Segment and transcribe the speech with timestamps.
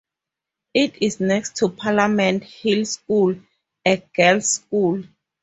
[0.73, 3.35] It is next to Parliament Hill School,
[3.85, 5.03] a girls' school.